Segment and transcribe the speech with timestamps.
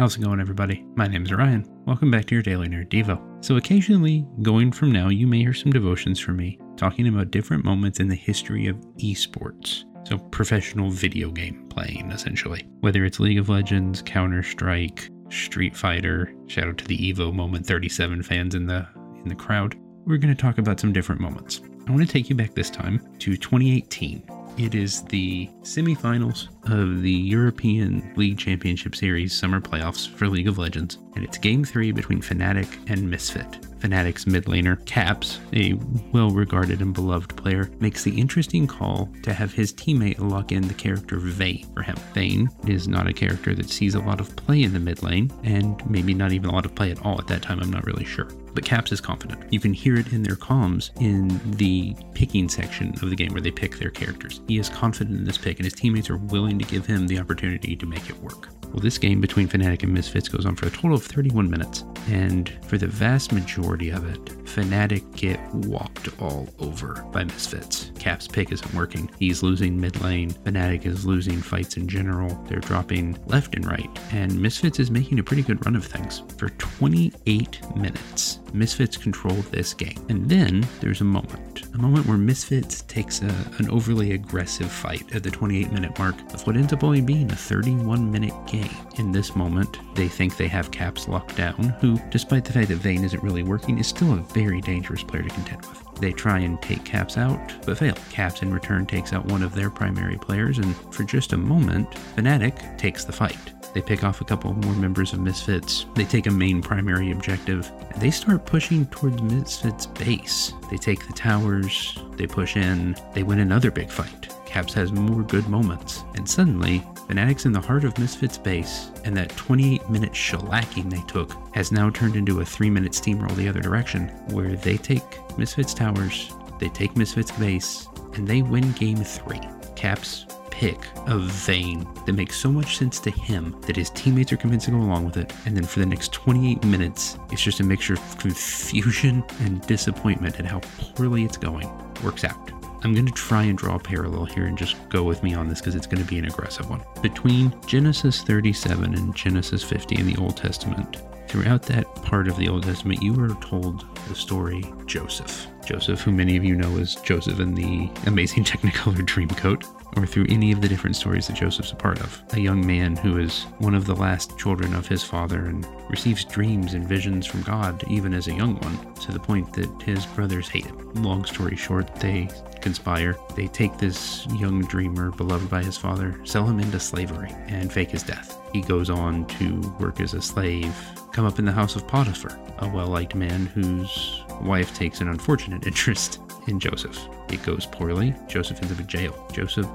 [0.00, 0.82] How's it going, everybody?
[0.94, 1.62] My name is Ryan.
[1.84, 3.20] Welcome back to your Daily Nerd Devo.
[3.44, 7.66] So, occasionally, going from now, you may hear some devotions from me talking about different
[7.66, 9.84] moments in the history of esports.
[10.08, 12.66] So, professional video game playing, essentially.
[12.80, 17.66] Whether it's League of Legends, Counter Strike, Street Fighter, shout out to the Evo Moment
[17.66, 18.88] 37 fans in the
[19.22, 19.76] in the crowd.
[20.06, 21.60] We're going to talk about some different moments.
[21.86, 24.22] I want to take you back this time to 2018
[24.56, 30.58] it is the semifinals of the European League Championship Series summer playoffs for League of
[30.58, 33.69] Legends, and it's game three between Fnatic and Misfit.
[33.80, 35.74] Fnatic's mid laner, Caps, a
[36.12, 40.66] well regarded and beloved player, makes the interesting call to have his teammate lock in
[40.66, 41.96] the character Vayne for him.
[42.14, 45.30] Vayne is not a character that sees a lot of play in the mid lane,
[45.44, 47.86] and maybe not even a lot of play at all at that time, I'm not
[47.86, 49.52] really sure but Caps is confident.
[49.52, 53.40] You can hear it in their comms in the picking section of the game where
[53.40, 54.40] they pick their characters.
[54.48, 57.18] He is confident in this pick, and his teammates are willing to give him the
[57.18, 58.48] opportunity to make it work.
[58.72, 61.84] Well, this game between Fnatic and Misfits goes on for a total of 31 minutes,
[62.08, 67.92] and for the vast majority of it, Fnatic get walked all over by Misfits.
[68.00, 69.08] Cap's pick isn't working.
[69.16, 70.30] He's losing mid lane.
[70.30, 72.34] Fnatic is losing fights in general.
[72.48, 76.24] They're dropping left and right, and Misfits is making a pretty good run of things.
[76.36, 80.04] For 28 minutes, Misfits control this game.
[80.08, 85.14] And then there's a moment, a moment where Misfits takes a, an overly aggressive fight
[85.14, 88.74] at the 28 minute mark of what ends up only being a 31 minute game.
[88.98, 92.76] In this moment, they think they have Caps locked down, who, despite the fact that
[92.76, 95.84] Vayne isn't really working, is still a very dangerous player to contend with.
[96.00, 97.94] They try and take Caps out, but fail.
[98.10, 101.90] Caps in return takes out one of their primary players, and for just a moment,
[102.16, 103.52] Fnatic takes the fight.
[103.74, 105.86] They pick off a couple more members of Misfits.
[105.94, 107.70] They take a main primary objective.
[107.92, 110.52] And they start pushing towards Misfits' base.
[110.70, 114.34] They take the towers, they push in, they win another big fight.
[114.46, 116.02] Caps has more good moments.
[116.14, 121.02] And suddenly, Fnatic's in the heart of Misfits' base, and that 28 minute shellacking they
[121.08, 125.02] took has now turned into a 3 minute steamroll the other direction, where they take
[125.36, 129.40] Misfits' towers, they take Misfits' base, and they win game 3.
[129.74, 130.78] Caps pick
[131.08, 134.72] of Vayne that makes so much sense to him that his teammates are convinced to
[134.72, 135.32] go along with it.
[135.46, 140.38] And then for the next 28 minutes, it's just a mixture of confusion and disappointment
[140.38, 141.68] at how poorly it's going.
[142.04, 142.49] Works out.
[142.82, 145.48] I'm going to try and draw a parallel here and just go with me on
[145.48, 146.82] this because it's going to be an aggressive one.
[147.02, 150.96] Between Genesis 37 and Genesis 50 in the Old Testament,
[151.28, 155.46] throughout that part of the Old Testament, you are told the story Joseph.
[155.64, 159.64] Joseph, who many of you know as Joseph in the amazing Technicolor Dreamcoat
[159.96, 162.22] or through any of the different stories that Joseph's a part of.
[162.32, 166.24] A young man who is one of the last children of his father and receives
[166.24, 170.06] dreams and visions from God even as a young one, to the point that his
[170.06, 170.92] brothers hate him.
[170.94, 172.28] Long story short, they
[172.60, 173.16] conspire.
[173.34, 177.90] They take this young dreamer, beloved by his father, sell him into slavery, and fake
[177.90, 178.36] his death.
[178.52, 180.74] He goes on to work as a slave,
[181.12, 185.08] come up in the house of Potiphar, a well liked man whose wife takes an
[185.08, 186.98] unfortunate interest in Joseph.
[187.32, 188.14] It goes poorly.
[188.28, 189.28] Joseph ends up in jail.
[189.32, 189.68] Joseph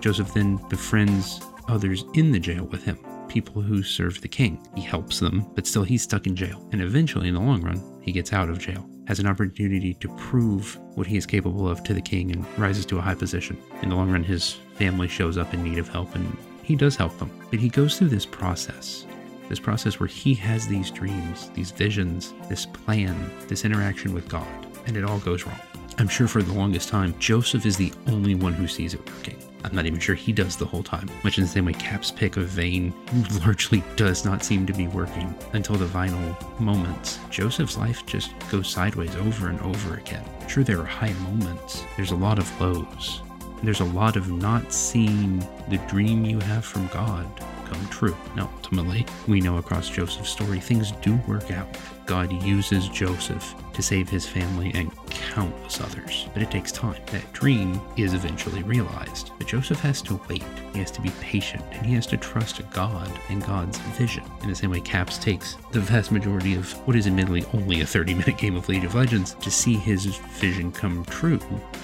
[0.00, 2.98] Joseph then befriends others in the jail with him,
[3.28, 4.64] people who serve the king.
[4.74, 6.66] He helps them, but still he's stuck in jail.
[6.72, 10.08] And eventually, in the long run, he gets out of jail, has an opportunity to
[10.16, 13.58] prove what he is capable of to the king, and rises to a high position.
[13.82, 16.96] In the long run, his family shows up in need of help, and he does
[16.96, 17.30] help them.
[17.50, 19.04] But he goes through this process
[19.48, 24.46] this process where he has these dreams, these visions, this plan, this interaction with God,
[24.86, 25.58] and it all goes wrong.
[25.98, 29.36] I'm sure for the longest time, Joseph is the only one who sees it working.
[29.64, 32.12] I'm not even sure he does the whole time, much in the same way Cap's
[32.12, 32.94] pick of Vayne
[33.44, 37.18] largely does not seem to be working until the vinyl moments.
[37.30, 40.24] Joseph's life just goes sideways over and over again.
[40.48, 43.20] Sure, there are high moments, there's a lot of lows,
[43.64, 47.26] there's a lot of not seeing the dream you have from God
[47.68, 48.16] come true.
[48.36, 51.68] Now, ultimately, we know across Joseph's story things do work out.
[52.06, 57.02] God uses Joseph to save his family and countless others, but it takes time.
[57.12, 60.42] That dream is eventually realized, but Joseph has to wait.
[60.72, 64.24] He has to be patient, and he has to trust God and God's vision.
[64.42, 67.86] In the same way, Caps takes the vast majority of what is admittedly only a
[67.86, 71.40] 30 minute game of League of Legends to see his vision come true.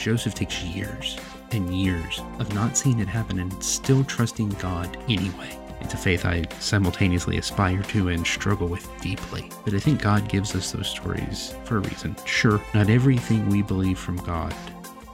[0.00, 1.16] Joseph takes years
[1.52, 5.56] and years of not seeing it happen and still trusting God anyway.
[5.80, 9.50] It's a faith I simultaneously aspire to and struggle with deeply.
[9.64, 12.16] But I think God gives us those stories for a reason.
[12.24, 14.54] Sure, not everything we believe from God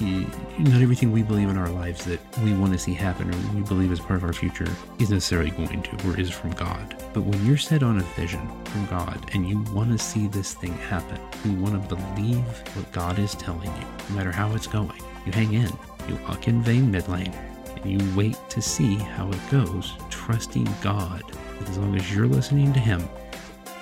[0.00, 3.62] not everything we believe in our lives that we want to see happen or we
[3.62, 4.68] believe is part of our future
[4.98, 6.96] is necessarily going to or is from God.
[7.12, 10.54] But when you're set on a vision from God and you want to see this
[10.54, 12.44] thing happen, you want to believe
[12.76, 15.70] what God is telling you, no matter how it's going, you hang in.
[16.08, 17.34] You walk in Vayne, mid lane
[17.82, 21.22] and you wait to see how it goes, trusting God
[21.58, 23.06] that as long as you're listening to him,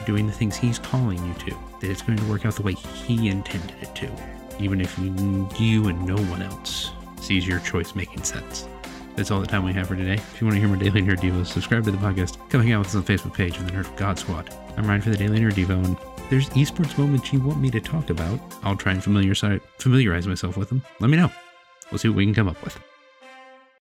[0.06, 1.50] doing the things he's calling you to,
[1.80, 4.10] that it's going to work out the way he intended it to,
[4.58, 8.68] even if you, and no one else sees your choice making sense.
[9.16, 10.14] That's all the time we have for today.
[10.14, 12.38] If you want to hear more Daily Nerd Devo, subscribe to the podcast.
[12.50, 14.54] Come hang out with us on the Facebook page of the Nerd God Squad.
[14.76, 15.96] I'm Ryan for the Daily Nerd Devo, and
[16.30, 20.68] there's esports moments you want me to talk about, I'll try and familiarize myself with
[20.68, 20.82] them.
[21.00, 21.32] Let me know.
[21.90, 22.78] We'll see what we can come up with.